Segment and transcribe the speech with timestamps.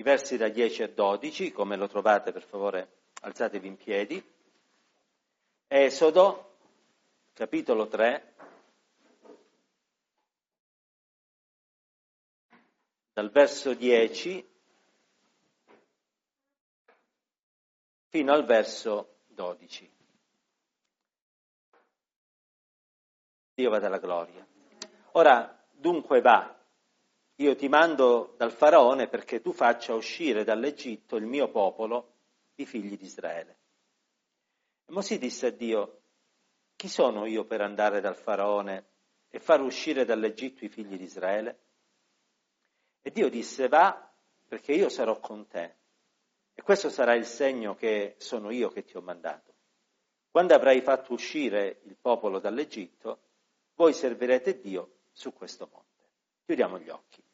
[0.00, 4.34] i versi da 10 a 12, come lo trovate per favore alzatevi in piedi.
[5.68, 6.56] Esodo,
[7.34, 8.34] capitolo 3,
[13.12, 14.48] dal verso 10
[18.08, 19.92] fino al verso 12.
[23.52, 24.46] Dio vada la gloria.
[25.12, 26.58] Ora, dunque va,
[27.40, 32.16] io ti mando dal faraone perché tu faccia uscire dall'Egitto il mio popolo,
[32.56, 33.58] i figli di Israele.
[34.84, 36.02] E Mosè disse a Dio,
[36.76, 38.88] chi sono io per andare dal faraone
[39.30, 41.60] e far uscire dall'Egitto i figli di Israele?
[43.00, 44.12] E Dio disse, va
[44.46, 45.76] perché io sarò con te.
[46.52, 49.54] E questo sarà il segno che sono io che ti ho mandato.
[50.30, 53.20] Quando avrai fatto uscire il popolo dall'Egitto,
[53.76, 55.88] voi servirete Dio su questo monte.
[56.44, 57.28] Chiudiamo gli occhi.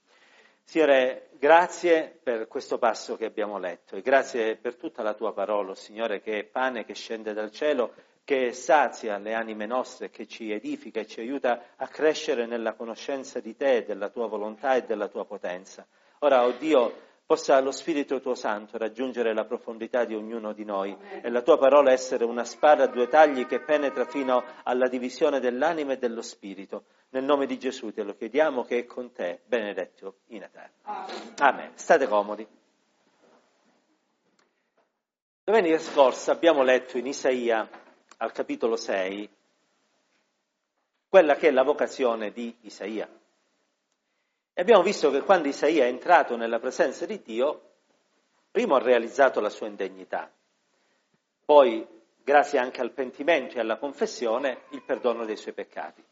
[0.68, 5.76] Signore, grazie per questo passo che abbiamo letto e grazie per tutta la tua parola,
[5.76, 7.92] Signore, che è pane che scende dal cielo,
[8.24, 13.38] che sazia le anime nostre, che ci edifica e ci aiuta a crescere nella conoscenza
[13.38, 15.86] di te, della tua volontà e della tua potenza.
[16.18, 16.92] Ora, oh Dio,
[17.24, 21.58] possa lo Spirito tuo Santo raggiungere la profondità di ognuno di noi e la tua
[21.58, 26.22] parola essere una spada a due tagli che penetra fino alla divisione dell'anima e dello
[26.22, 26.86] Spirito.
[27.10, 31.06] Nel nome di Gesù te lo chiediamo che è con te, benedetto in eterno.
[31.38, 31.72] Amen.
[31.76, 32.46] State comodi.
[35.44, 37.68] Domenica scorsa abbiamo letto in Isaia
[38.16, 39.30] al capitolo 6
[41.08, 43.08] quella che è la vocazione di Isaia.
[44.52, 47.74] E abbiamo visto che quando Isaia è entrato nella presenza di Dio,
[48.50, 50.30] primo ha realizzato la sua indegnità,
[51.46, 51.86] poi,
[52.24, 56.02] grazie anche al pentimento e alla confessione, il perdono dei suoi peccati.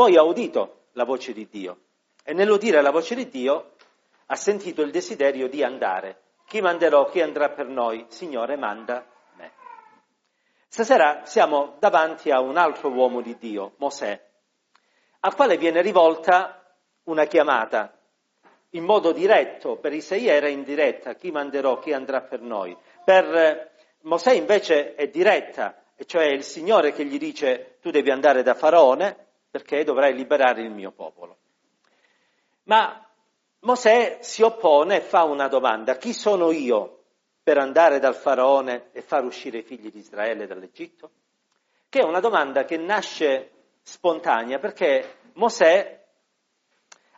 [0.00, 1.80] Poi ha udito la voce di Dio
[2.24, 3.72] e nell'udire la voce di Dio
[4.24, 6.22] ha sentito il desiderio di andare.
[6.46, 7.10] Chi manderò?
[7.10, 8.06] Chi andrà per noi?
[8.08, 9.52] Signore, manda me.
[10.68, 14.18] Stasera siamo davanti a un altro uomo di Dio, Mosè,
[15.20, 16.64] al quale viene rivolta
[17.04, 17.94] una chiamata
[18.70, 22.74] in modo diretto, per Isaia era indiretta, chi manderò, chi andrà per noi.
[23.04, 23.70] Per eh,
[24.04, 28.54] Mosè invece è diretta, e cioè il Signore che gli dice tu devi andare da
[28.54, 31.36] Faraone perché dovrai liberare il mio popolo.
[32.64, 33.04] Ma
[33.60, 36.98] Mosè si oppone e fa una domanda, chi sono io
[37.42, 41.10] per andare dal Faraone e far uscire i figli di Israele dall'Egitto?
[41.88, 43.50] Che è una domanda che nasce
[43.82, 46.06] spontanea perché Mosè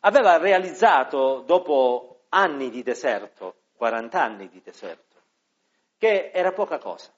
[0.00, 5.20] aveva realizzato dopo anni di deserto, 40 anni di deserto,
[5.98, 7.12] che era poca cosa.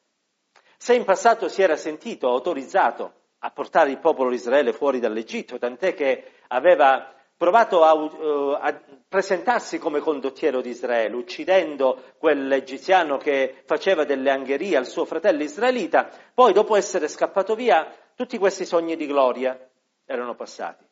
[0.77, 5.59] Se in passato si era sentito autorizzato a portare il popolo di Israele fuori dall'Egitto,
[5.59, 13.63] tant'è che aveva provato a, uh, a, presentarsi come condottiero di Israele, uccidendo quell'egiziano che
[13.67, 18.97] faceva delle angherie al suo fratello israelita, poi dopo essere scappato via, tutti questi sogni
[18.97, 19.59] di gloria
[20.07, 20.85] erano passati.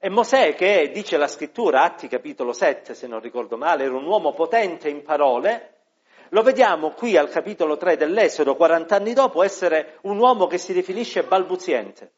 [0.00, 4.04] E Mosè, che dice la scrittura, Atti capitolo 7, se non ricordo male, era un
[4.04, 5.71] uomo potente in parole,
[6.32, 10.72] lo vediamo qui al capitolo 3 dell'Esodo, 40 anni dopo, essere un uomo che si
[10.72, 12.12] definisce balbuziente.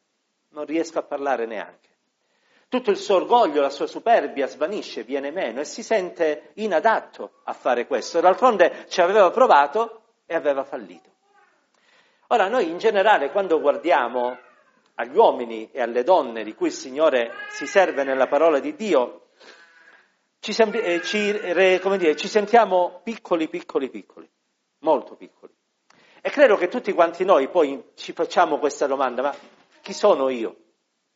[0.49, 1.89] Non riesco a parlare neanche.
[2.69, 7.51] Tutto il suo orgoglio, la sua superbia svanisce, viene meno e si sente inadatto a
[7.51, 8.21] fare questo.
[8.21, 11.09] D'altronde ci aveva provato e aveva fallito.
[12.27, 14.37] Ora, noi in generale, quando guardiamo
[14.95, 19.24] agli uomini e alle donne di cui il Signore si serve nella parola di Dio,
[20.53, 21.31] ci, eh, ci,
[21.97, 24.29] dire, ci sentiamo piccoli, piccoli, piccoli,
[24.79, 25.51] molto piccoli.
[26.21, 29.35] E credo che tutti quanti noi poi ci facciamo questa domanda, ma
[29.81, 30.55] chi sono io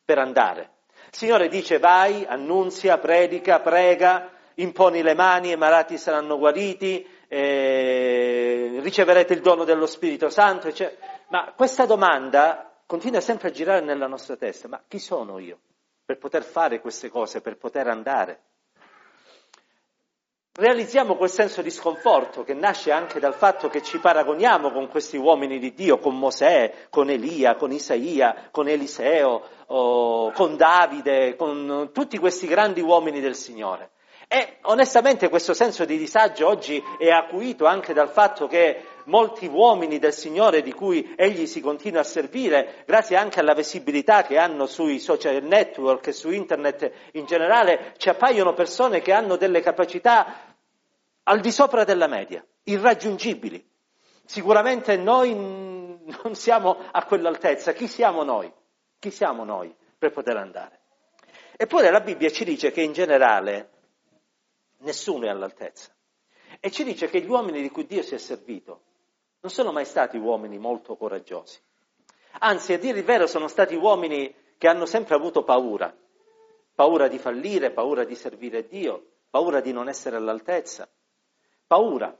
[0.03, 0.77] per andare?
[1.11, 8.79] Il Signore dice vai, annunzia, predica, prega, imponi le mani, i malati saranno guariti, eh,
[8.81, 10.69] riceverete il dono dello Spirito Santo.
[10.69, 11.05] Eccetera.
[11.29, 15.59] Ma questa domanda continua sempre a girare nella nostra testa, ma chi sono io
[16.03, 18.48] per poter fare queste cose, per poter andare?
[20.59, 25.15] Realizziamo quel senso di sconforto che nasce anche dal fatto che ci paragoniamo con questi
[25.15, 31.91] uomini di Dio, con Mosè, con Elia, con Isaia, con Eliseo, oh, con Davide, con
[31.93, 33.91] tutti questi grandi uomini del Signore.
[34.27, 39.97] E onestamente questo senso di disagio oggi è acuito anche dal fatto che molti uomini
[39.97, 44.65] del Signore di cui egli si continua a servire, grazie anche alla visibilità che hanno
[44.65, 50.48] sui social network e su internet in generale, ci appaiono persone che hanno delle capacità
[51.29, 53.63] al di sopra della media, irraggiungibili.
[54.25, 57.71] Sicuramente noi non siamo a quell'altezza.
[57.73, 58.51] Chi siamo noi?
[58.97, 60.79] Chi siamo noi per poter andare?
[61.55, 63.69] Eppure la Bibbia ci dice che in generale
[64.79, 65.93] nessuno è all'altezza.
[66.59, 68.81] E ci dice che gli uomini di cui Dio si è servito
[69.41, 71.61] non sono mai stati uomini molto coraggiosi.
[72.39, 75.95] Anzi, a dire il vero, sono stati uomini che hanno sempre avuto paura.
[76.73, 80.89] Paura di fallire, paura di servire Dio, paura di non essere all'altezza.
[81.69, 82.11] Paura.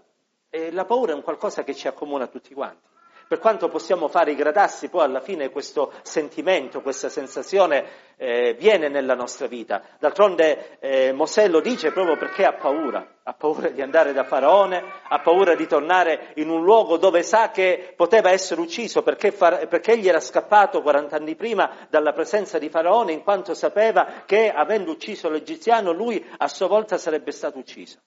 [0.47, 2.87] E la paura è un qualcosa che ci accomuna tutti quanti.
[3.27, 8.89] Per quanto possiamo fare i gradassi, poi alla fine questo sentimento, questa sensazione eh, viene
[8.89, 9.81] nella nostra vita.
[9.97, 14.83] D'altronde eh, Mosè lo dice proprio perché ha paura, ha paura di andare da Faraone,
[15.07, 19.67] ha paura di tornare in un luogo dove sa che poteva essere ucciso perché, far,
[19.67, 24.51] perché egli era scappato 40 anni prima dalla presenza di Faraone in quanto sapeva che
[24.51, 27.97] avendo ucciso l'egiziano lui a sua volta sarebbe stato ucciso.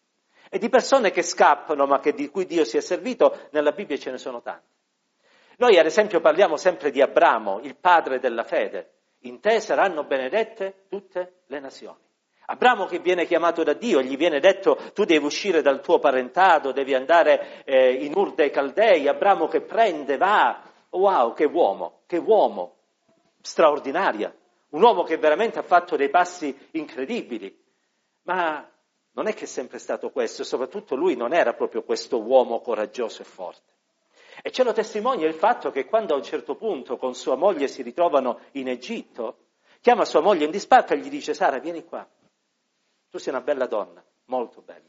[0.54, 3.96] E di persone che scappano ma che, di cui Dio si è servito, nella Bibbia
[3.96, 4.66] ce ne sono tante.
[5.56, 8.96] Noi ad esempio parliamo sempre di Abramo, il padre della fede.
[9.20, 11.96] In te saranno benedette tutte le nazioni.
[12.44, 16.70] Abramo che viene chiamato da Dio, gli viene detto tu devi uscire dal tuo parentato,
[16.70, 22.18] devi andare eh, in Ur dei Caldei, Abramo che prende, va, wow, che uomo, che
[22.18, 22.76] uomo,
[23.40, 24.30] straordinaria,
[24.68, 27.58] un uomo che veramente ha fatto dei passi incredibili,
[28.24, 28.68] ma
[29.12, 33.22] non è che è sempre stato questo, soprattutto lui non era proprio questo uomo coraggioso
[33.22, 33.70] e forte.
[34.42, 37.68] E ce lo testimonia il fatto che quando a un certo punto con sua moglie
[37.68, 39.48] si ritrovano in Egitto,
[39.80, 42.08] chiama sua moglie in disparte e gli dice Sara, vieni qua,
[43.10, 44.88] tu sei una bella donna, molto bella.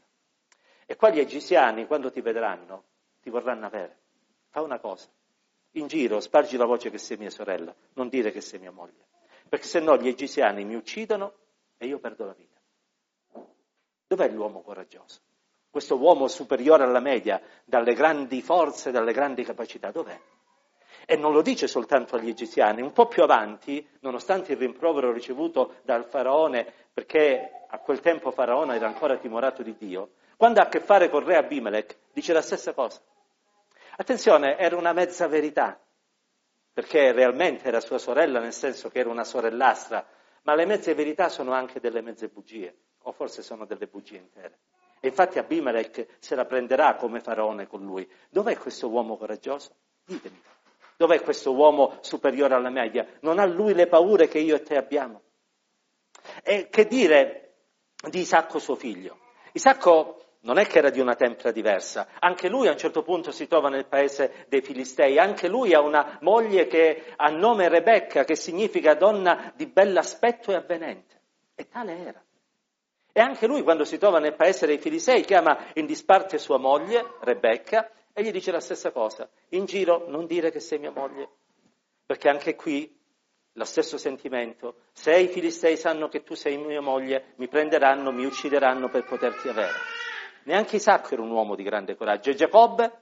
[0.86, 2.84] E qua gli egiziani, quando ti vedranno,
[3.20, 3.98] ti vorranno avere.
[4.48, 5.08] Fa una cosa,
[5.72, 9.06] in giro spargi la voce che sei mia sorella, non dire che sei mia moglie,
[9.48, 11.34] perché se no gli egiziani mi uccidono
[11.76, 12.53] e io perdo la vita.
[14.14, 15.20] Dov'è l'uomo coraggioso?
[15.74, 20.16] questo uomo superiore alla media, dalle grandi forze, dalle grandi capacità, dov'è?
[21.04, 25.78] E non lo dice soltanto agli egiziani, un po' più avanti, nonostante il rimprovero ricevuto
[25.82, 30.68] dal faraone, perché a quel tempo faraone era ancora timorato di Dio, quando ha a
[30.68, 33.00] che fare con re Abimelech, dice la stessa cosa.
[33.96, 35.76] Attenzione, era una mezza verità,
[36.72, 40.06] perché realmente era sua sorella, nel senso che era una sorellastra,
[40.42, 44.58] ma le mezze verità sono anche delle mezze bugie, o forse sono delle bugie intere.
[45.00, 48.08] E infatti Abimelech se la prenderà come faraone con lui.
[48.30, 49.74] Dov'è questo uomo coraggioso?
[50.04, 50.40] Ditemi.
[50.96, 53.06] Dov'è questo uomo superiore alla media?
[53.20, 55.22] Non ha lui le paure che io e te abbiamo?
[56.42, 57.54] E che dire
[58.08, 59.18] di Isacco suo figlio?
[59.52, 63.30] Isacco non è che era di una tempra diversa, anche lui a un certo punto
[63.30, 68.24] si trova nel paese dei Filistei, anche lui ha una moglie che ha nome Rebecca,
[68.24, 71.20] che significa donna di bell'aspetto e avvenente.
[71.54, 72.22] E tale era.
[73.16, 77.12] E anche lui, quando si trova nel paese dei Filisei, chiama in disparte sua moglie,
[77.20, 79.28] Rebecca, e gli dice la stessa cosa.
[79.50, 81.28] In giro non dire che sei mia moglie,
[82.04, 82.92] perché anche qui
[83.52, 84.86] lo stesso sentimento.
[84.90, 89.46] Se i Filistei sanno che tu sei mia moglie, mi prenderanno, mi uccideranno per poterti
[89.46, 89.74] avere.
[90.46, 92.30] Neanche Isacco era un uomo di grande coraggio.
[92.30, 92.92] E Giacobbe?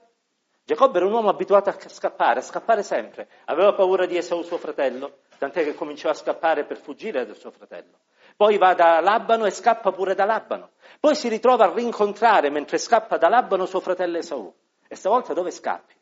[0.63, 3.27] Giacobbe era un uomo abituato a scappare, a scappare sempre.
[3.45, 7.49] Aveva paura di Esau suo fratello, tant'è che cominciò a scappare per fuggire dal suo
[7.49, 7.97] fratello.
[8.35, 10.71] Poi va da Labano e scappa pure da Labano.
[10.99, 14.53] Poi si ritrova a rincontrare mentre scappa da Labano suo fratello Esaù.
[14.87, 15.93] E stavolta dove scappi?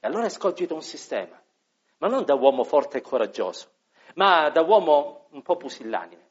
[0.00, 1.38] E allora escogita un sistema,
[1.98, 3.68] ma non da uomo forte e coraggioso,
[4.14, 6.28] ma da uomo un po' pusillanime.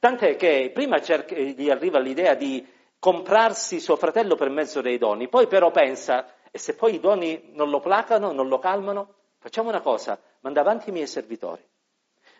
[0.00, 2.66] Tant'è che prima cerca, gli arriva l'idea di
[2.98, 7.50] comprarsi suo fratello per mezzo dei doni, poi però pensa, e se poi i doni
[7.52, 11.62] non lo placano, non lo calmano, facciamo una cosa, manda avanti i miei servitori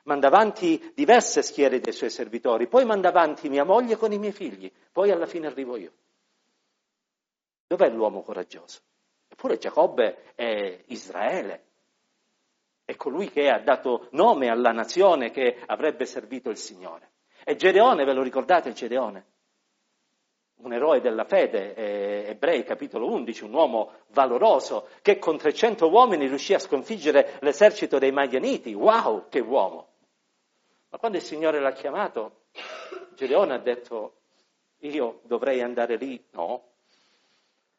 [0.05, 4.33] manda avanti diverse schiere dei suoi servitori, poi manda avanti mia moglie con i miei
[4.33, 5.93] figli, poi alla fine arrivo io.
[7.67, 8.81] Dov'è l'uomo coraggioso?
[9.29, 11.65] Eppure Giacobbe è Israele,
[12.85, 17.11] è colui che ha dato nome alla nazione che avrebbe servito il Signore.
[17.45, 19.27] E Gedeone, ve lo ricordate Gedeone?
[20.57, 26.29] Un eroe della fede, eh, ebrei capitolo 11, un uomo valoroso che con 300 uomini
[26.29, 28.73] riuscì a sconfiggere l'esercito dei Madianiti.
[28.75, 29.92] Wow, che uomo!
[30.93, 32.43] Ma quando il Signore l'ha chiamato,
[33.15, 34.17] Gedeone ha detto,
[34.81, 36.23] io dovrei andare lì?
[36.33, 36.73] No.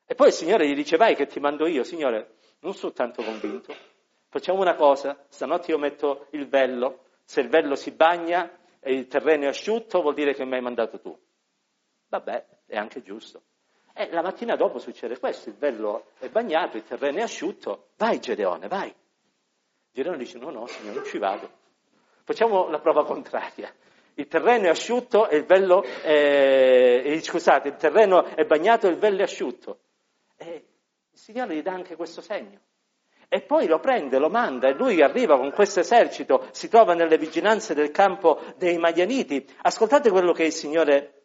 [0.03, 1.83] E poi il Signore gli dice, vai che ti mando io.
[1.83, 3.75] Signore, non sono tanto convinto.
[4.29, 9.05] Facciamo una cosa, stanotte io metto il vello, se il vello si bagna e il
[9.05, 11.15] terreno è asciutto vuol dire che mi hai mandato tu.
[12.07, 13.43] Vabbè, è anche giusto.
[13.93, 18.19] E la mattina dopo succede questo, il vello è bagnato, il terreno è asciutto, vai
[18.19, 18.91] Gedeone, vai.
[19.91, 21.61] Gedeone dice no, no, signore, non ci vado.
[22.23, 23.73] Facciamo la prova contraria.
[24.15, 28.97] Il terreno è asciutto e il vello è, scusate, il terreno è bagnato e il
[28.97, 29.79] vello è asciutto.
[30.37, 30.65] E
[31.11, 32.59] il Signore gli dà anche questo segno.
[33.27, 37.17] E poi lo prende, lo manda e lui arriva con questo esercito, si trova nelle
[37.17, 39.45] vicinanze del campo dei Madianiti.
[39.63, 41.23] Ascoltate quello che il Signore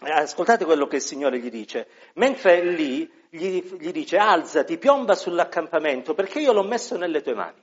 [0.00, 1.88] Ascoltate quello che il Signore gli dice.
[2.14, 7.60] Mentre lì gli, gli dice alzati, piomba sull'accampamento perché io l'ho messo nelle tue mani.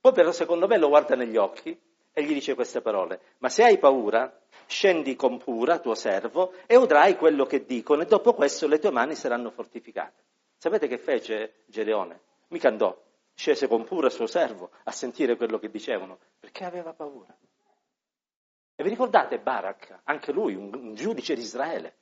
[0.00, 1.78] Poi però secondo me lo guarda negli occhi
[2.12, 3.20] e gli dice queste parole.
[3.38, 8.06] Ma se hai paura, scendi con Pura, tuo servo, e udrai quello che dicono e
[8.06, 10.24] dopo questo le tue mani saranno fortificate.
[10.56, 12.20] Sapete che fece Gedeone?
[12.48, 12.98] Mica andò,
[13.34, 17.36] scese con Pura, suo servo, a sentire quello che dicevano, perché aveva paura.
[18.74, 21.96] E vi ricordate Barak, anche lui, un, un giudice di Israele,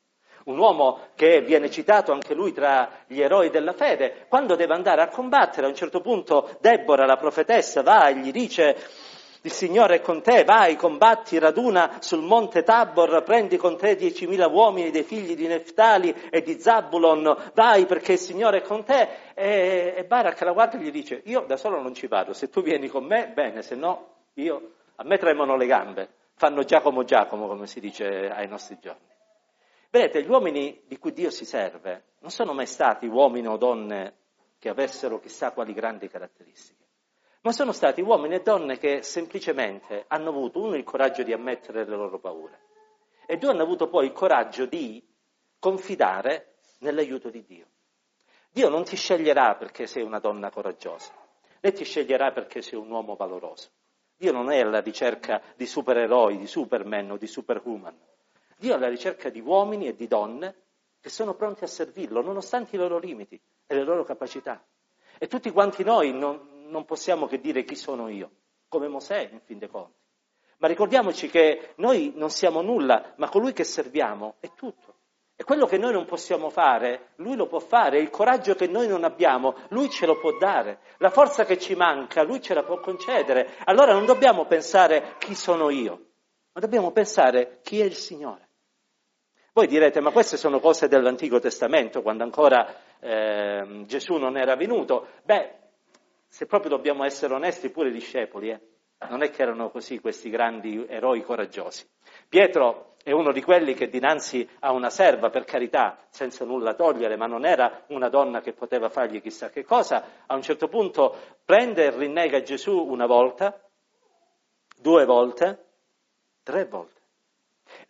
[0.50, 5.02] un uomo che viene citato anche lui tra gli eroi della fede, quando deve andare
[5.02, 8.76] a combattere, a un certo punto Deborah, la profetessa, va e gli dice
[9.42, 14.48] il Signore è con te, vai, combatti, raduna sul monte Tabor, prendi con te diecimila
[14.48, 19.08] uomini dei figli di Neftali e di Zabulon, vai perché il Signore è con te.
[19.34, 22.50] E, e Barak la guarda e gli dice, io da solo non ci vado, se
[22.50, 27.02] tu vieni con me, bene, se no, io, a me tremano le gambe fanno Giacomo
[27.02, 29.17] Giacomo, come si dice ai nostri giorni.
[29.90, 34.16] Vedete, gli uomini di cui Dio si serve non sono mai stati uomini o donne
[34.58, 36.84] che avessero chissà quali grandi caratteristiche,
[37.42, 41.84] ma sono stati uomini e donne che semplicemente hanno avuto, uno, il coraggio di ammettere
[41.84, 42.66] le loro paure
[43.26, 45.02] e due, hanno avuto poi il coraggio di
[45.58, 47.66] confidare nell'aiuto di Dio.
[48.50, 51.12] Dio non ti sceglierà perché sei una donna coraggiosa,
[51.60, 53.70] né ti sceglierà perché sei un uomo valoroso.
[54.16, 57.96] Dio non è alla ricerca di supereroi, di superman o di superhuman.
[58.58, 60.54] Dio è alla ricerca di uomini e di donne
[61.00, 64.60] che sono pronti a servirlo, nonostante i loro limiti e le loro capacità.
[65.16, 68.30] E tutti quanti noi non, non possiamo che dire chi sono io,
[68.66, 69.96] come Mosè, in fin dei conti.
[70.56, 74.96] Ma ricordiamoci che noi non siamo nulla, ma colui che serviamo è tutto.
[75.36, 78.88] E quello che noi non possiamo fare, lui lo può fare, il coraggio che noi
[78.88, 82.64] non abbiamo, lui ce lo può dare, la forza che ci manca, lui ce la
[82.64, 83.54] può concedere.
[83.66, 86.06] Allora non dobbiamo pensare chi sono io,
[86.50, 88.47] ma dobbiamo pensare chi è il Signore.
[89.58, 95.08] Voi direte, ma queste sono cose dell'Antico Testamento, quando ancora eh, Gesù non era venuto.
[95.24, 95.52] Beh,
[96.28, 98.60] se proprio dobbiamo essere onesti, pure i discepoli, eh,
[99.08, 101.84] non è che erano così questi grandi eroi coraggiosi.
[102.28, 107.16] Pietro è uno di quelli che dinanzi a una serva, per carità, senza nulla togliere,
[107.16, 111.16] ma non era una donna che poteva fargli chissà che cosa, a un certo punto
[111.44, 113.60] prende e rinnega Gesù una volta,
[114.80, 115.64] due volte,
[116.44, 116.97] tre volte.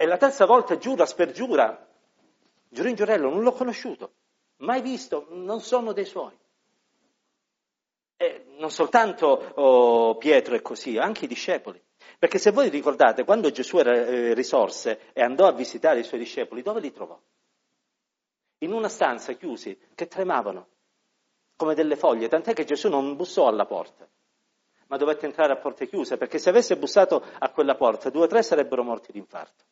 [0.01, 1.89] E la terza volta giura, spergiura,
[2.69, 4.13] giuro in giurello, non l'ho conosciuto,
[4.59, 6.39] mai visto, non sono dei suoi.
[8.17, 11.83] E non soltanto oh, Pietro è così, anche i discepoli.
[12.17, 16.21] Perché se voi ricordate, quando Gesù era eh, risorse e andò a visitare i suoi
[16.21, 17.19] discepoli, dove li trovò?
[18.59, 20.69] In una stanza chiusi, che tremavano,
[21.57, 24.09] come delle foglie, tant'è che Gesù non bussò alla porta,
[24.87, 28.29] ma dovette entrare a porte chiuse, perché se avesse bussato a quella porta, due o
[28.29, 29.65] tre sarebbero morti di infarto.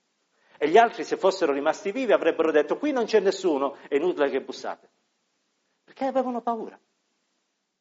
[0.58, 4.30] E gli altri, se fossero rimasti vivi, avrebbero detto, qui non c'è nessuno, è inutile
[4.30, 4.88] che bussate.
[5.84, 6.78] Perché avevano paura,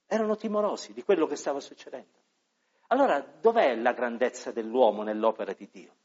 [0.07, 2.23] erano timorosi di quello che stava succedendo.
[2.87, 5.95] Allora dov'è la grandezza dell'uomo nell'opera di Dio?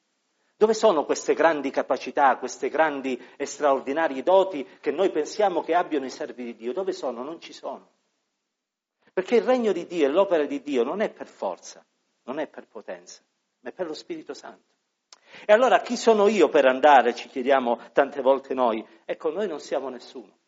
[0.56, 6.04] Dove sono queste grandi capacità, queste grandi e straordinarie doti che noi pensiamo che abbiano
[6.04, 6.72] i servi di Dio?
[6.72, 7.22] Dove sono?
[7.22, 7.88] Non ci sono.
[9.12, 11.84] Perché il regno di Dio e l'opera di Dio non è per forza,
[12.24, 13.22] non è per potenza,
[13.60, 14.69] ma è per lo Spirito Santo.
[15.44, 18.87] E allora chi sono io per andare, ci chiediamo tante volte noi?
[19.04, 20.38] Ecco, noi non siamo nessuno.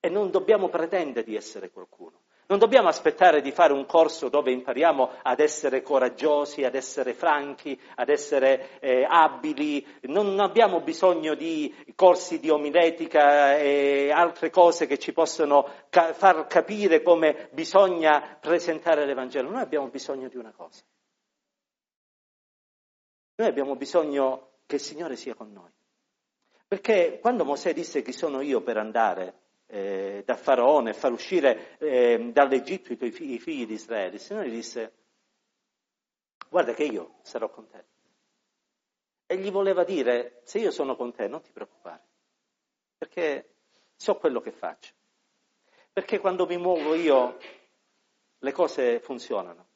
[0.00, 2.24] E non dobbiamo pretendere di essere qualcuno.
[2.46, 7.78] Non dobbiamo aspettare di fare un corso dove impariamo ad essere coraggiosi, ad essere franchi,
[7.94, 14.98] ad essere eh, abili, non abbiamo bisogno di corsi di omiletica e altre cose che
[14.98, 19.48] ci possono ca- far capire come bisogna presentare l'Evangelo.
[19.48, 20.82] Noi abbiamo bisogno di una cosa.
[23.36, 25.70] Noi abbiamo bisogno che il Signore sia con noi.
[26.66, 32.30] Perché quando Mosè disse chi sono io per andare eh, da Faraone, far uscire eh,
[32.32, 34.92] dall'Egitto i, tuoi figli, i figli di Israele, il Signore disse,
[36.48, 37.84] guarda che io sarò con te.
[39.26, 42.02] E gli voleva dire, se io sono con te, non ti preoccupare,
[42.96, 43.54] perché
[43.96, 44.92] so quello che faccio.
[45.92, 47.38] Perché quando mi muovo io
[48.38, 49.72] le cose funzionano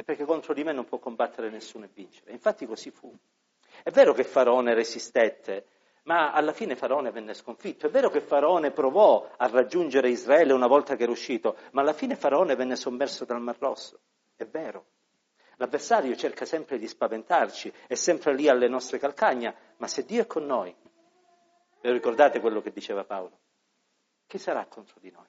[0.00, 2.30] e perché contro di me non può combattere nessuno e vincere.
[2.30, 3.12] Infatti così fu.
[3.82, 5.66] È vero che Faraone resistette
[6.04, 7.86] ma alla fine Faraone venne sconfitto.
[7.86, 11.92] È vero che Faraone provò a raggiungere Israele una volta che era uscito, ma alla
[11.92, 14.00] fine Faraone venne sommerso dal Mar Rosso.
[14.34, 14.86] È vero.
[15.56, 20.26] L'avversario cerca sempre di spaventarci, è sempre lì alle nostre calcagna, ma se Dio è
[20.26, 20.74] con noi,
[21.80, 23.40] ve lo ricordate quello che diceva Paolo?
[24.26, 25.26] Chi sarà contro di noi?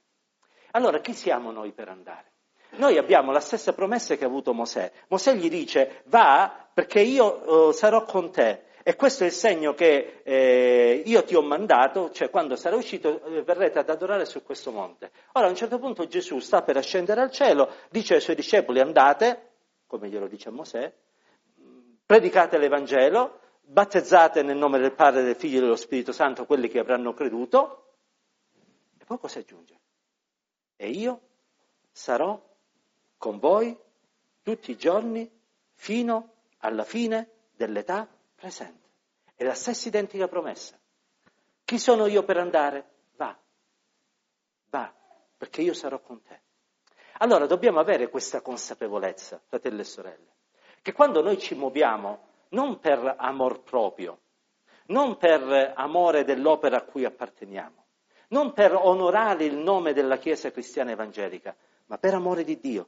[0.72, 2.32] Allora chi siamo noi per andare?
[2.80, 4.90] Noi abbiamo la stessa promessa che ha avuto Mosè.
[5.10, 9.74] Mosè gli dice va perché io uh, sarò con te e questo è il segno
[9.74, 14.44] che eh, io ti ho mandato, cioè quando sarai uscito eh, verrete ad adorare su
[14.44, 15.12] questo monte.
[15.34, 18.80] Ora a un certo punto Gesù sta per ascendere al cielo, dice ai suoi discepoli
[18.80, 19.50] andate,
[19.86, 20.92] come glielo dice a Mosè,
[22.06, 26.80] predicate l'Evangelo, battezzate nel nome del Padre, del Figlio e dello Spirito Santo quelli che
[26.80, 27.84] avranno creduto,
[28.98, 29.78] e poi cosa aggiunge?
[30.78, 31.20] E io
[31.92, 32.48] sarò
[33.20, 33.78] con voi
[34.42, 35.30] tutti i giorni
[35.74, 38.88] fino alla fine dell'età presente.
[39.36, 40.80] È la stessa identica promessa.
[41.66, 42.90] Chi sono io per andare?
[43.18, 43.38] Va,
[44.70, 44.94] va,
[45.38, 46.42] perché io sarò con te.
[47.20, 50.34] Allora dobbiamo avere questa consapevolezza, fratelli e sorelle,
[50.82, 54.20] che quando noi ci muoviamo non per amor proprio,
[54.88, 57.86] non per amore dell'opera a cui apparteniamo,
[58.30, 61.56] non per onorare il nome della Chiesa cristiana evangelica,
[61.88, 62.88] ma per amore di Dio,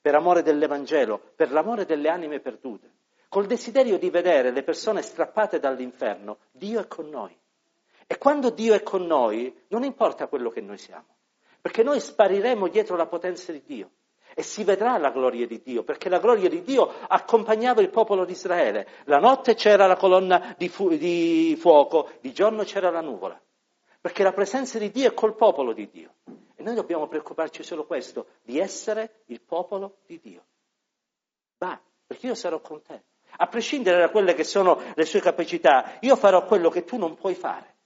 [0.00, 2.90] per amore dell'Evangelo, per l'amore delle anime perdute,
[3.28, 7.36] col desiderio di vedere le persone strappate dall'inferno, Dio è con noi.
[8.06, 11.16] E quando Dio è con noi, non importa quello che noi siamo,
[11.60, 13.90] perché noi spariremo dietro la potenza di Dio
[14.34, 18.24] e si vedrà la gloria di Dio, perché la gloria di Dio accompagnava il popolo
[18.24, 18.86] di Israele.
[19.04, 23.40] La notte c'era la colonna di, fu- di fuoco, di giorno c'era la nuvola,
[24.00, 26.14] perché la presenza di Dio è col popolo di Dio.
[26.60, 30.44] E noi dobbiamo preoccuparci solo questo, di essere il popolo di Dio.
[31.56, 33.02] Va, perché io sarò con te.
[33.38, 37.14] A prescindere da quelle che sono le sue capacità, io farò quello che tu non
[37.14, 37.76] puoi fare.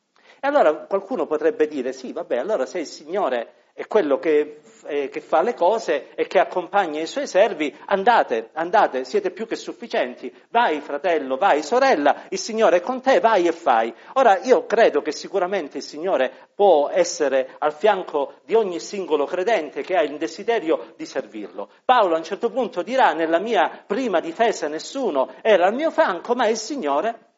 [0.41, 5.09] E allora qualcuno potrebbe dire, sì, vabbè, allora se il Signore è quello che, eh,
[5.09, 9.57] che, fa le cose e che accompagna i suoi servi, andate, andate, siete più che
[9.57, 13.93] sufficienti, vai fratello, vai sorella, il Signore è con te, vai e fai.
[14.13, 19.83] Ora io credo che sicuramente il Signore può essere al fianco di ogni singolo credente
[19.83, 21.69] che ha il desiderio di servirlo.
[21.85, 26.37] Paolo a un certo punto dirà, nella mia prima difesa nessuno era al mio fianco,
[26.37, 27.33] ma il Signore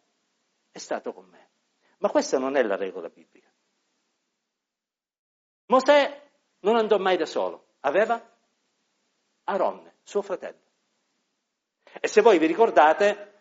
[0.70, 1.48] è stato con me.
[2.00, 3.50] Ma questa non è la regola biblica.
[5.68, 6.24] Mosè
[6.66, 8.21] non andò mai da solo, aveva
[9.45, 10.58] Aronne, suo fratello.
[12.00, 13.35] E se voi vi ricordate,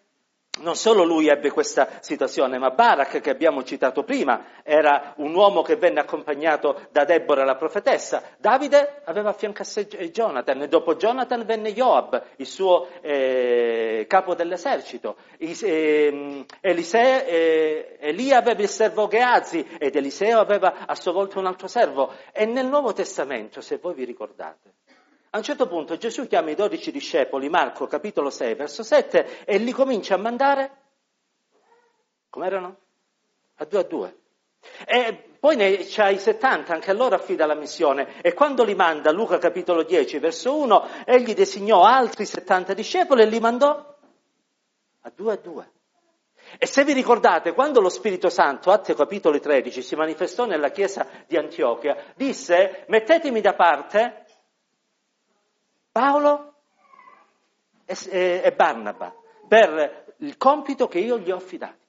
[0.60, 5.62] non solo lui ebbe questa situazione, ma Barak, che abbiamo citato prima, era un uomo
[5.62, 8.24] che venne accompagnato da Deborah, la profetessa.
[8.38, 14.06] Davide aveva a fianco a sé Jonathan, e dopo Jonathan venne Joab, il suo eh,
[14.08, 15.18] capo dell'esercito.
[15.38, 21.48] Eh, Eliseo, eh, Elia aveva il servo Geazi ed Eliseo aveva a sua volta un
[21.48, 22.14] altro servo.
[22.32, 24.74] E nel Nuovo Testamento, se voi vi ricordate,
[25.36, 29.58] a un certo punto Gesù chiama i dodici discepoli, Marco capitolo 6, verso 7, e
[29.58, 30.72] li comincia a mandare,
[32.30, 32.78] come erano?
[33.56, 34.18] A due a due.
[34.86, 38.22] E poi ne c'ha i 70, anche a loro affida la missione.
[38.22, 43.26] E quando li manda, Luca capitolo 10, verso 1, egli designò altri 70 discepoli e
[43.26, 43.98] li mandò
[45.02, 45.72] a due a due.
[46.58, 51.06] E se vi ricordate, quando lo Spirito Santo, Atti capitolo 13, si manifestò nella chiesa
[51.28, 54.25] di Antiochia, disse, mettetemi da parte
[55.96, 56.56] Paolo
[57.86, 59.16] e, Barnaba
[59.48, 61.86] per il compito che io gli ho affidato.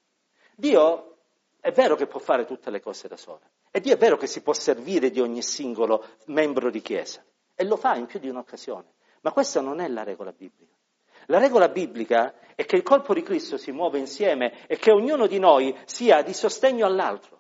[0.54, 1.16] Dio
[1.58, 4.28] è vero che può fare tutte le cose da sola e Dio è vero che
[4.28, 7.20] si può servire di ogni singolo membro di chiesa
[7.52, 10.76] e lo fa in più di un'occasione, ma questa non è la regola biblica.
[11.26, 15.26] La regola biblica è che il corpo di Cristo si muove insieme e che ognuno
[15.26, 17.35] di noi sia di sostegno all'altro.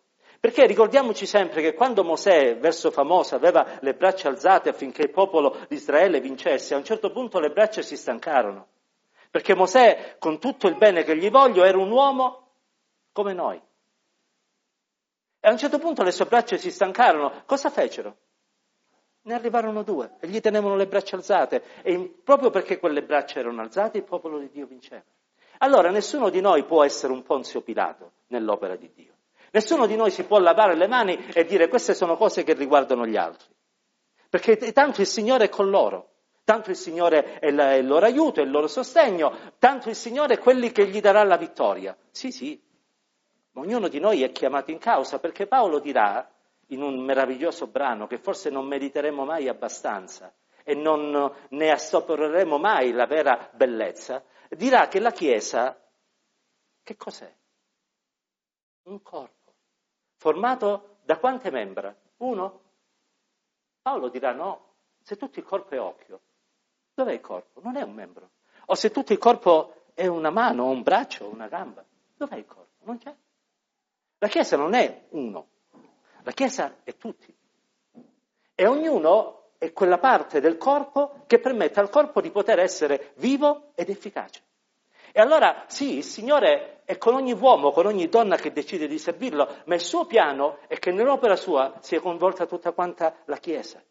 [0.46, 5.66] Perché ricordiamoci sempre che quando Mosè, verso famoso, aveva le braccia alzate affinché il popolo
[5.68, 8.68] di Israele vincesse, a un certo punto le braccia si stancarono.
[9.28, 12.50] Perché Mosè, con tutto il bene che gli voglio, era un uomo
[13.10, 13.60] come noi.
[15.40, 17.42] E a un certo punto le sue braccia si stancarono.
[17.44, 18.16] Cosa fecero?
[19.22, 21.60] Ne arrivarono due e gli tenevano le braccia alzate.
[21.82, 25.02] E proprio perché quelle braccia erano alzate, il popolo di Dio vinceva.
[25.58, 29.15] Allora nessuno di noi può essere un Ponzio Pilato nell'opera di Dio.
[29.50, 33.06] Nessuno di noi si può lavare le mani e dire queste sono cose che riguardano
[33.06, 33.48] gli altri.
[34.28, 36.10] Perché tanto il Signore è con loro,
[36.44, 40.38] tanto il Signore è il loro aiuto, è il loro sostegno, tanto il Signore è
[40.38, 41.96] quelli che gli darà la vittoria.
[42.10, 42.60] Sì, sì,
[43.54, 46.28] ognuno di noi è chiamato in causa perché Paolo dirà
[46.68, 52.92] in un meraviglioso brano che forse non mediteremo mai abbastanza e non ne assopereremo mai
[52.92, 55.80] la vera bellezza, dirà che la Chiesa
[56.82, 57.32] che cos'è?
[58.84, 59.35] Un corpo
[60.26, 61.94] formato da quante membra?
[62.16, 62.62] Uno?
[63.80, 66.20] Paolo dirà no, se tutto il corpo è occhio,
[66.94, 67.60] dov'è il corpo?
[67.60, 68.30] Non è un membro.
[68.66, 71.84] O se tutto il corpo è una mano, un braccio, una gamba,
[72.16, 72.82] dov'è il corpo?
[72.86, 73.14] Non c'è.
[74.18, 75.46] La Chiesa non è uno,
[76.22, 77.32] la Chiesa è tutti.
[78.52, 83.70] E ognuno è quella parte del corpo che permette al corpo di poter essere vivo
[83.76, 84.42] ed efficace.
[85.16, 88.98] E allora sì, il Signore è con ogni uomo, con ogni donna che decide di
[88.98, 93.82] servirlo, ma il suo piano è che nell'opera sua sia coinvolta tutta quanta la Chiesa,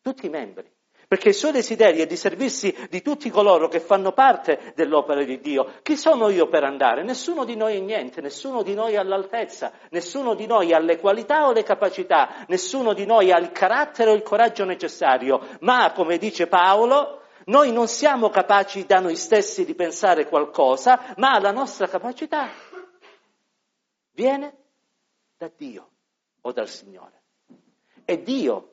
[0.00, 0.70] tutti i membri.
[1.08, 5.40] Perché il suo desiderio è di servirsi di tutti coloro che fanno parte dell'opera di
[5.40, 5.68] Dio.
[5.82, 7.02] Chi sono io per andare?
[7.02, 11.00] Nessuno di noi è niente, nessuno di noi ha l'altezza, nessuno di noi ha le
[11.00, 15.40] qualità o le capacità, nessuno di noi ha il carattere o il coraggio necessario.
[15.58, 21.38] Ma, come dice Paolo, noi non siamo capaci da noi stessi di pensare qualcosa, ma
[21.38, 22.48] la nostra capacità
[24.12, 24.56] viene
[25.36, 25.90] da Dio
[26.42, 27.20] o dal Signore.
[28.04, 28.72] È Dio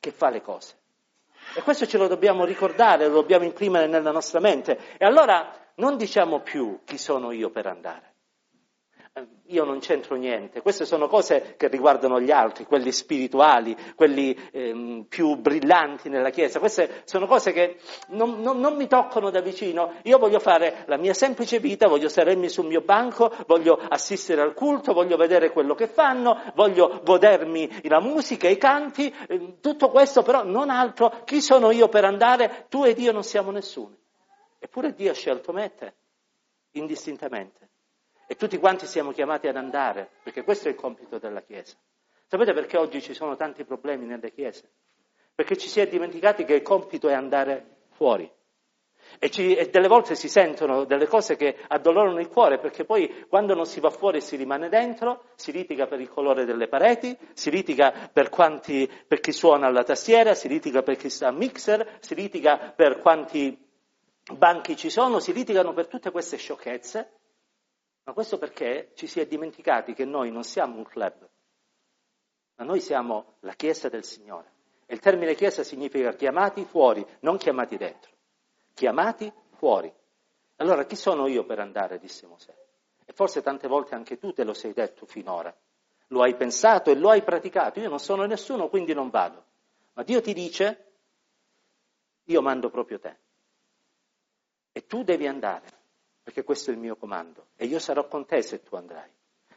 [0.00, 0.78] che fa le cose.
[1.54, 4.96] E questo ce lo dobbiamo ricordare, lo dobbiamo imprimere nella nostra mente.
[4.98, 8.09] E allora non diciamo più chi sono io per andare.
[9.12, 10.62] Eh, io non c'entro niente.
[10.62, 16.60] Queste sono cose che riguardano gli altri, quelli spirituali, quelli ehm, più brillanti nella Chiesa.
[16.60, 17.78] Queste sono cose che
[18.10, 19.94] non, non, non, mi toccano da vicino.
[20.04, 24.54] Io voglio fare la mia semplice vita, voglio sedermi sul mio banco, voglio assistere al
[24.54, 30.22] culto, voglio vedere quello che fanno, voglio godermi la musica, i canti, eh, tutto questo
[30.22, 31.22] però non altro.
[31.24, 32.66] Chi sono io per andare?
[32.68, 33.96] Tu ed io non siamo nessuno.
[34.60, 35.94] Eppure Dio ha scelto me te,
[36.72, 37.70] indistintamente.
[38.30, 41.74] E tutti quanti siamo chiamati ad andare, perché questo è il compito della Chiesa.
[42.28, 44.70] Sapete perché oggi ci sono tanti problemi nelle Chiese?
[45.34, 48.30] Perché ci si è dimenticati che il compito è andare fuori.
[49.18, 53.26] E, ci, e, delle volte si sentono delle cose che addolorano il cuore, perché poi
[53.28, 57.18] quando non si va fuori si rimane dentro, si litiga per il colore delle pareti,
[57.32, 61.32] si litiga per, quanti, per chi suona alla tastiera, si litiga per chi sta a
[61.32, 63.58] mixer, si litiga per quanti
[64.36, 67.14] banchi ci sono, si litigano per tutte queste sciocchezze,
[68.04, 71.28] ma questo perché ci si è dimenticati che noi non siamo un club,
[72.56, 74.52] ma noi siamo la Chiesa del Signore.
[74.86, 78.10] E il termine Chiesa significa chiamati fuori, non chiamati dentro.
[78.74, 79.92] Chiamati fuori.
[80.56, 82.54] Allora chi sono io per andare, disse Mosè.
[83.04, 85.54] E forse tante volte anche tu te lo sei detto finora.
[86.08, 87.80] Lo hai pensato e lo hai praticato.
[87.80, 89.44] Io non sono nessuno, quindi non vado.
[89.94, 90.92] Ma Dio ti dice,
[92.24, 93.16] io mando proprio te.
[94.72, 95.79] E tu devi andare
[96.22, 99.10] perché questo è il mio comando, e io sarò con te se tu andrai.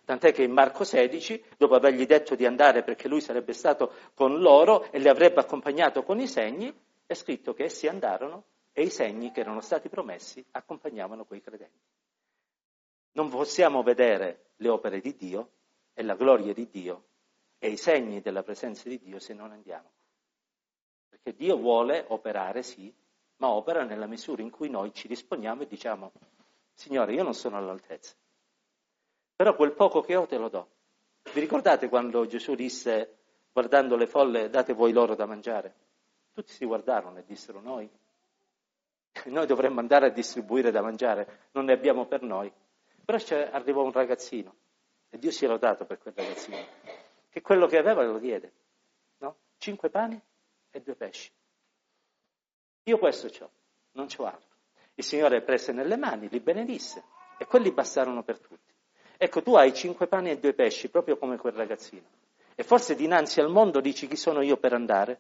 [0.06, 4.40] Tant'è che in Marco 16, dopo avergli detto di andare perché lui sarebbe stato con
[4.40, 6.74] loro e li avrebbe accompagnato con i segni,
[7.06, 11.88] è scritto che essi andarono e i segni che erano stati promessi accompagnavano quei credenti.
[13.14, 15.52] Non possiamo vedere le opere di Dio
[15.94, 17.04] e la gloria di Dio
[17.60, 19.90] e i segni della presenza di Dio se non andiamo.
[21.08, 22.94] Perché Dio vuole operare, sì,
[23.38, 26.12] ma opera nella misura in cui noi ci disponiamo e diciamo
[26.74, 28.16] Signore, io non sono all'altezza,
[29.36, 30.70] però quel poco che ho te lo do.
[31.34, 33.18] Vi ricordate quando Gesù disse,
[33.52, 35.76] guardando le folle, date voi loro da mangiare?
[36.34, 37.90] Tutti si guardarono e dissero noi.
[39.26, 42.52] Noi dovremmo andare a distribuire da mangiare, non ne abbiamo per noi.
[43.06, 43.18] Però
[43.52, 44.56] arrivò un ragazzino
[45.10, 46.58] e Dio si è lodato per quel ragazzino,
[47.30, 48.52] che quello che aveva lo diede.
[49.18, 49.36] No?
[49.58, 50.20] Cinque pani
[50.72, 51.32] e due pesci.
[52.86, 53.52] Io questo ho,
[53.92, 54.53] non c'ho altro.
[54.96, 57.04] Il Signore prese nelle mani, li benedisse
[57.38, 58.74] e quelli bastarono per tutti.
[59.18, 62.08] Ecco, tu hai cinque pani e due pesci, proprio come quel ragazzino.
[62.56, 65.20] E forse dinanzi al mondo dici chi sono io per andare?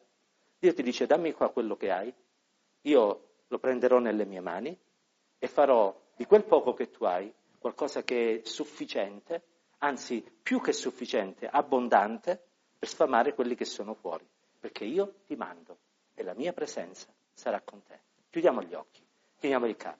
[0.59, 2.13] Dio ti dice dammi qua quello che hai,
[2.81, 4.77] io lo prenderò nelle mie mani
[5.39, 9.41] e farò di quel poco che tu hai qualcosa che è sufficiente,
[9.79, 12.41] anzi più che sufficiente, abbondante,
[12.77, 14.27] per sfamare quelli che sono fuori.
[14.59, 15.77] Perché io ti mando
[16.13, 17.99] e la mia presenza sarà con te.
[18.29, 19.02] Chiudiamo gli occhi.
[19.43, 19.95] in america.